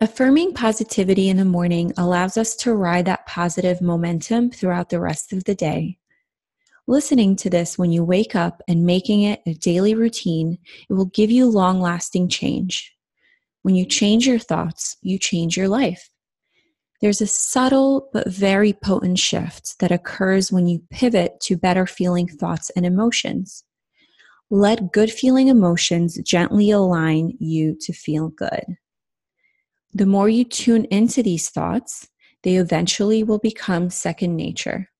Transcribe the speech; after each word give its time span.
Affirming 0.00 0.54
positivity 0.54 1.28
in 1.28 1.38
the 1.38 1.44
morning 1.44 1.92
allows 1.96 2.36
us 2.36 2.54
to 2.56 2.72
ride 2.72 3.06
that 3.06 3.26
positive 3.26 3.80
momentum 3.80 4.48
throughout 4.48 4.90
the 4.90 5.00
rest 5.00 5.32
of 5.32 5.42
the 5.42 5.56
day. 5.56 5.98
Listening 6.86 7.34
to 7.34 7.50
this 7.50 7.76
when 7.76 7.90
you 7.90 8.04
wake 8.04 8.36
up 8.36 8.62
and 8.68 8.86
making 8.86 9.22
it 9.22 9.42
a 9.44 9.54
daily 9.54 9.96
routine, 9.96 10.58
it 10.88 10.92
will 10.92 11.06
give 11.06 11.32
you 11.32 11.46
long 11.46 11.80
lasting 11.80 12.28
change. 12.28 12.94
When 13.62 13.74
you 13.74 13.84
change 13.84 14.24
your 14.24 14.38
thoughts, 14.38 14.96
you 15.02 15.18
change 15.18 15.56
your 15.56 15.68
life. 15.68 16.08
There's 17.00 17.20
a 17.20 17.26
subtle 17.26 18.08
but 18.12 18.28
very 18.28 18.72
potent 18.72 19.18
shift 19.18 19.80
that 19.80 19.90
occurs 19.90 20.52
when 20.52 20.68
you 20.68 20.80
pivot 20.90 21.40
to 21.42 21.56
better 21.56 21.86
feeling 21.86 22.28
thoughts 22.28 22.70
and 22.70 22.86
emotions. 22.86 23.64
Let 24.48 24.92
good 24.92 25.10
feeling 25.10 25.48
emotions 25.48 26.18
gently 26.22 26.70
align 26.70 27.36
you 27.40 27.76
to 27.80 27.92
feel 27.92 28.28
good. 28.28 28.76
The 29.94 30.06
more 30.06 30.28
you 30.28 30.44
tune 30.44 30.84
into 30.86 31.22
these 31.22 31.48
thoughts, 31.48 32.08
they 32.42 32.56
eventually 32.56 33.22
will 33.22 33.38
become 33.38 33.90
second 33.90 34.36
nature. 34.36 34.90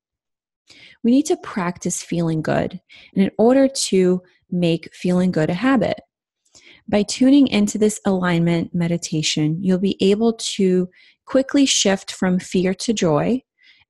We 1.03 1.11
need 1.11 1.27
to 1.27 1.37
practice 1.37 2.03
feeling 2.03 2.43
good 2.43 2.81
and 3.15 3.25
in 3.25 3.31
order 3.39 3.69
to 3.69 4.23
make 4.51 4.93
feeling 4.95 5.31
good 5.31 5.51
a 5.51 5.55
habit. 5.55 6.01
By 6.89 7.03
tuning 7.03 7.49
into 7.49 7.79
this 7.79 8.01
alignment 8.07 8.75
meditation, 8.75 9.59
you'll 9.61 9.79
be 9.79 9.97
able 10.01 10.33
to 10.33 10.89
quickly 11.27 11.67
shift 11.67 12.11
from 12.11 12.39
fear 12.39 12.73
to 12.75 12.93
joy 12.93 13.43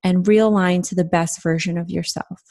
and 0.03 0.27
realign 0.27 0.87
to 0.89 0.95
the 0.95 1.05
best 1.05 1.43
version 1.43 1.79
of 1.79 1.91
yourself. 1.91 2.43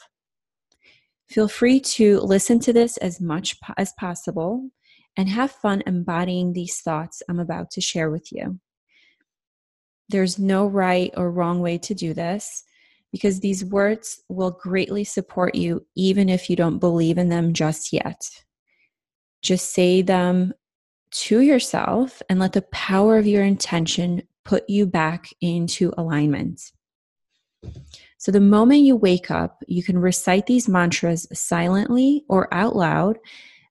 Feel 1.28 1.48
free 1.48 1.78
to 1.80 2.20
listen 2.20 2.58
to 2.60 2.72
this 2.72 2.96
as 2.96 3.20
much 3.20 3.56
as 3.76 3.92
possible 3.98 4.70
and 5.18 5.28
have 5.28 5.50
fun 5.50 5.82
embodying 5.84 6.52
these 6.52 6.80
thoughts 6.80 7.22
I'm 7.28 7.40
about 7.40 7.72
to 7.72 7.80
share 7.80 8.08
with 8.08 8.30
you. 8.32 8.60
There's 10.08 10.38
no 10.38 10.66
right 10.66 11.10
or 11.16 11.30
wrong 11.30 11.60
way 11.60 11.76
to 11.78 11.94
do 11.94 12.14
this 12.14 12.62
because 13.10 13.40
these 13.40 13.64
words 13.64 14.22
will 14.28 14.52
greatly 14.52 15.02
support 15.02 15.56
you 15.56 15.84
even 15.96 16.28
if 16.28 16.48
you 16.48 16.54
don't 16.54 16.78
believe 16.78 17.18
in 17.18 17.28
them 17.28 17.52
just 17.52 17.92
yet. 17.92 18.30
Just 19.42 19.74
say 19.74 20.02
them 20.02 20.54
to 21.10 21.40
yourself 21.40 22.22
and 22.30 22.38
let 22.38 22.52
the 22.52 22.62
power 22.62 23.18
of 23.18 23.26
your 23.26 23.42
intention 23.42 24.22
put 24.44 24.70
you 24.70 24.86
back 24.86 25.28
into 25.40 25.92
alignment. 25.98 26.70
So, 28.18 28.30
the 28.30 28.40
moment 28.40 28.80
you 28.80 28.94
wake 28.94 29.30
up, 29.30 29.62
you 29.66 29.82
can 29.82 29.98
recite 29.98 30.46
these 30.46 30.68
mantras 30.68 31.26
silently 31.32 32.24
or 32.28 32.52
out 32.52 32.76
loud 32.76 33.18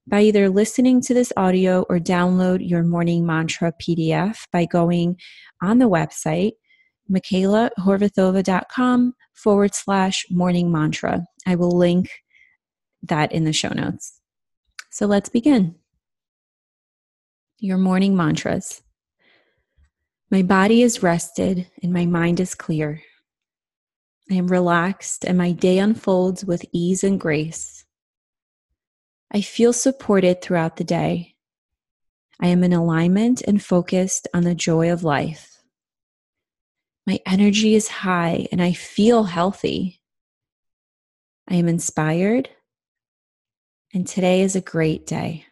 by 0.07 0.21
either 0.21 0.49
listening 0.49 1.01
to 1.01 1.13
this 1.13 1.33
audio 1.35 1.85
or 1.89 1.99
download 1.99 2.67
your 2.67 2.83
morning 2.83 3.25
mantra 3.25 3.73
PDF 3.81 4.47
by 4.51 4.65
going 4.65 5.17
on 5.61 5.79
the 5.79 5.89
website, 5.89 6.53
michaelahorvathova.com 7.11 9.13
forward 9.33 9.75
slash 9.75 10.25
morning 10.29 10.71
mantra. 10.71 11.25
I 11.45 11.55
will 11.55 11.77
link 11.77 12.09
that 13.03 13.31
in 13.31 13.43
the 13.43 13.53
show 13.53 13.69
notes. 13.69 14.19
So 14.89 15.05
let's 15.05 15.29
begin. 15.29 15.75
Your 17.59 17.77
morning 17.77 18.15
mantras. 18.15 18.81
My 20.31 20.41
body 20.41 20.83
is 20.83 21.03
rested 21.03 21.69
and 21.81 21.93
my 21.93 22.05
mind 22.05 22.39
is 22.39 22.55
clear. 22.55 23.01
I 24.29 24.35
am 24.35 24.47
relaxed 24.47 25.25
and 25.25 25.37
my 25.37 25.51
day 25.51 25.79
unfolds 25.79 26.43
with 26.43 26.65
ease 26.73 27.03
and 27.03 27.19
grace. 27.19 27.76
I 29.31 29.41
feel 29.41 29.73
supported 29.73 30.41
throughout 30.41 30.77
the 30.77 30.83
day. 30.83 31.35
I 32.39 32.47
am 32.47 32.63
in 32.63 32.71
alignment 32.71 33.41
and 33.41 33.61
focused 33.61 34.27
on 34.33 34.43
the 34.43 34.55
joy 34.55 34.91
of 34.91 35.03
life. 35.03 35.61
My 37.05 37.19
energy 37.25 37.75
is 37.75 37.87
high 37.87 38.47
and 38.51 38.61
I 38.61 38.73
feel 38.73 39.23
healthy. 39.23 40.01
I 41.49 41.55
am 41.55 41.67
inspired, 41.67 42.49
and 43.93 44.05
today 44.05 44.41
is 44.41 44.55
a 44.55 44.61
great 44.61 45.07
day. 45.07 45.45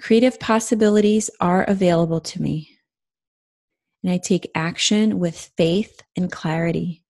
Creative 0.00 0.40
possibilities 0.40 1.30
are 1.38 1.64
available 1.64 2.20
to 2.20 2.40
me, 2.40 2.70
and 4.02 4.10
I 4.10 4.16
take 4.16 4.50
action 4.54 5.18
with 5.18 5.52
faith 5.56 6.02
and 6.16 6.32
clarity. 6.32 7.04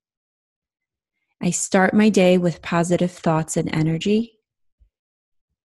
I 1.41 1.51
start 1.51 1.95
my 1.95 2.09
day 2.09 2.39
with 2.39 2.61
positive 2.61 3.13
thoughts 3.13 3.57
and 3.57 3.73
energy. 3.75 4.41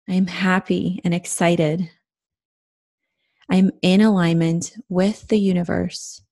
I 0.09 0.15
am 0.15 0.26
happy 0.26 1.00
and 1.04 1.15
excited. 1.15 1.91
I 3.50 3.56
am 3.56 3.70
in 3.82 4.00
alignment 4.00 4.76
with 4.88 5.28
the 5.28 5.38
universe. 5.38 6.22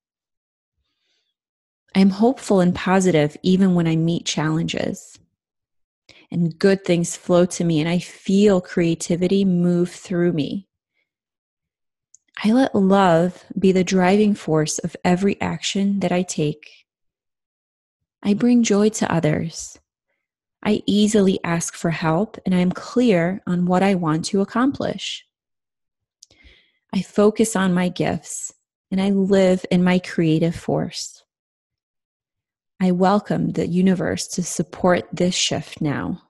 I 1.94 2.00
am 2.00 2.10
hopeful 2.10 2.60
and 2.60 2.74
positive 2.74 3.36
even 3.42 3.74
when 3.74 3.86
I 3.86 3.96
meet 3.96 4.24
challenges. 4.24 5.18
And 6.30 6.58
good 6.58 6.84
things 6.84 7.16
flow 7.16 7.44
to 7.44 7.64
me, 7.64 7.80
and 7.80 7.88
I 7.88 7.98
feel 7.98 8.62
creativity 8.62 9.44
move 9.44 9.90
through 9.90 10.32
me. 10.32 10.66
I 12.42 12.52
let 12.52 12.74
love 12.74 13.44
be 13.58 13.72
the 13.72 13.84
driving 13.84 14.34
force 14.34 14.78
of 14.78 14.96
every 15.04 15.38
action 15.40 16.00
that 16.00 16.10
I 16.10 16.22
take. 16.22 16.86
I 18.22 18.32
bring 18.32 18.62
joy 18.62 18.88
to 18.88 19.12
others. 19.12 19.78
I 20.62 20.82
easily 20.86 21.40
ask 21.42 21.74
for 21.74 21.90
help 21.90 22.38
and 22.46 22.54
I 22.54 22.58
am 22.60 22.72
clear 22.72 23.42
on 23.46 23.66
what 23.66 23.82
I 23.82 23.94
want 23.94 24.24
to 24.26 24.40
accomplish. 24.40 25.26
I 26.94 27.02
focus 27.02 27.56
on 27.56 27.74
my 27.74 27.88
gifts 27.88 28.52
and 28.90 29.00
I 29.00 29.10
live 29.10 29.64
in 29.70 29.82
my 29.82 29.98
creative 29.98 30.54
force. 30.54 31.24
I 32.80 32.90
welcome 32.90 33.52
the 33.52 33.66
universe 33.66 34.26
to 34.28 34.42
support 34.42 35.08
this 35.12 35.34
shift 35.34 35.80
now. 35.80 36.22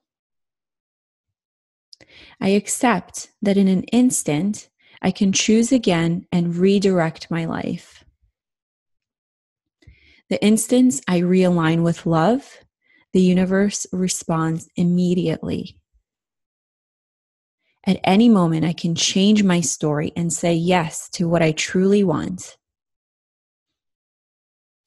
I 2.41 2.51
accept 2.51 3.31
that 3.43 3.57
in 3.57 3.69
an 3.69 3.85
instant, 3.85 4.69
I 5.01 5.11
can 5.11 5.33
choose 5.33 5.73
again 5.73 6.27
and 6.31 6.57
redirect 6.57 7.31
my 7.31 7.45
life. 7.45 8.05
The 10.29 10.43
instant 10.43 11.01
I 11.09 11.21
realign 11.21 11.83
with 11.83 12.07
love, 12.07 12.59
the 13.13 13.21
universe 13.21 13.87
responds 13.93 14.69
immediately. 14.77 15.79
At 17.85 18.01
any 18.05 18.29
moment, 18.29 18.65
I 18.65 18.73
can 18.73 18.95
change 18.95 19.43
my 19.43 19.61
story 19.61 20.13
and 20.17 20.33
say 20.33 20.55
yes 20.55 21.09
to 21.11 21.29
what 21.29 21.43
I 21.43 21.53
truly 21.53 22.05
want. 22.05 22.57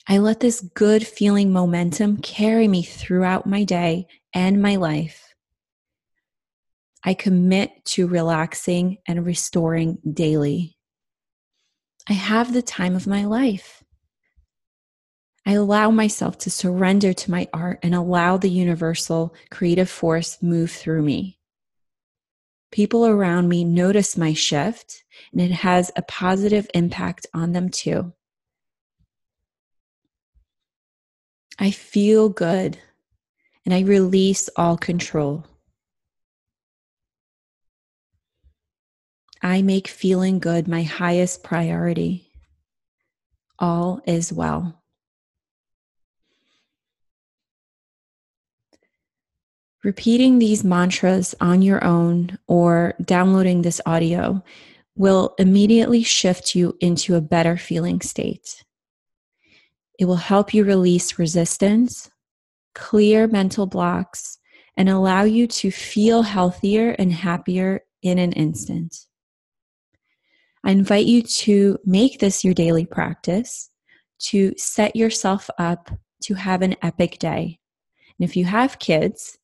I 0.08 0.20
let 0.20 0.40
this 0.40 0.62
good 0.62 1.06
feeling 1.06 1.52
momentum 1.52 2.18
carry 2.18 2.68
me 2.68 2.84
throughout 2.84 3.48
my 3.48 3.64
day 3.64 4.08
and 4.34 4.62
my 4.62 4.76
life. 4.76 5.34
I 7.04 7.14
commit 7.14 7.86
to 7.86 8.08
relaxing 8.08 8.98
and 9.08 9.26
restoring 9.26 9.98
daily. 10.12 10.78
I 12.08 12.14
have 12.14 12.54
the 12.54 12.62
time 12.62 12.96
of 12.96 13.08
my 13.08 13.26
life. 13.26 13.84
I 15.46 15.54
allow 15.54 15.92
myself 15.92 16.40
to 16.40 16.50
surrender 16.50 17.14
to 17.14 17.32
my 17.32 17.48
art 17.54 17.80
and 17.84 17.94
allow 17.94 18.38
the 18.38 18.50
universal 18.50 19.36
creative 19.52 19.90
force 19.90 20.42
move 20.42 20.72
through 20.72 21.04
me. 21.04 21.38
People 22.72 23.06
around 23.06 23.48
me 23.48 23.64
notice 23.64 24.18
my 24.18 24.34
shift 24.34 25.04
and 25.32 25.40
it 25.40 25.52
has 25.52 25.92
a 25.96 26.02
positive 26.02 26.68
impact 26.74 27.28
on 27.34 27.52
them 27.52 27.70
too. 27.70 28.12
I 31.60 31.70
feel 31.70 32.28
good 32.28 32.80
and 33.66 33.74
I 33.74 33.82
release 33.82 34.50
all 34.56 34.78
control. 34.78 35.46
I 39.44 39.62
make 39.62 39.88
feeling 39.88 40.40
good 40.40 40.68
my 40.68 40.82
highest 40.82 41.44
priority. 41.44 42.32
All 43.60 44.02
is 44.08 44.34
well. 44.34 44.82
Repeating 49.86 50.40
these 50.40 50.64
mantras 50.64 51.36
on 51.40 51.62
your 51.62 51.84
own 51.84 52.40
or 52.48 52.96
downloading 53.04 53.62
this 53.62 53.80
audio 53.86 54.44
will 54.96 55.36
immediately 55.38 56.02
shift 56.02 56.56
you 56.56 56.76
into 56.80 57.14
a 57.14 57.22
better 57.22 57.56
feeling 57.56 58.02
state. 58.02 58.64
It 60.00 60.06
will 60.06 60.16
help 60.16 60.56
you 60.56 60.64
release 60.64 61.20
resistance, 61.20 62.10
clear 62.74 63.28
mental 63.28 63.68
blocks, 63.68 64.40
and 64.76 64.90
allow 64.90 65.22
you 65.22 65.46
to 65.46 65.70
feel 65.70 66.24
healthier 66.24 66.96
and 66.98 67.14
happier 67.14 67.82
in 68.02 68.18
an 68.18 68.32
instant. 68.32 69.06
I 70.64 70.72
invite 70.72 71.06
you 71.06 71.22
to 71.22 71.78
make 71.86 72.18
this 72.18 72.44
your 72.44 72.56
daily 72.56 72.88
practice 72.88 73.70
to 74.30 74.52
set 74.58 74.96
yourself 74.96 75.48
up 75.60 75.92
to 76.24 76.34
have 76.34 76.64
an 76.64 76.76
epic 76.82 77.20
day. 77.20 77.60
And 78.18 78.28
if 78.28 78.36
you 78.36 78.46
have 78.46 78.80
kids, 78.80 79.38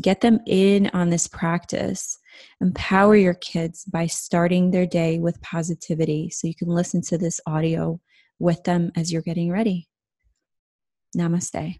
Get 0.00 0.20
them 0.20 0.38
in 0.46 0.88
on 0.92 1.10
this 1.10 1.26
practice. 1.26 2.18
Empower 2.60 3.16
your 3.16 3.34
kids 3.34 3.84
by 3.84 4.06
starting 4.06 4.70
their 4.70 4.86
day 4.86 5.18
with 5.18 5.40
positivity 5.42 6.30
so 6.30 6.46
you 6.46 6.54
can 6.54 6.68
listen 6.68 7.02
to 7.02 7.18
this 7.18 7.40
audio 7.46 8.00
with 8.38 8.62
them 8.64 8.92
as 8.94 9.12
you're 9.12 9.22
getting 9.22 9.50
ready. 9.50 9.88
Namaste. 11.16 11.78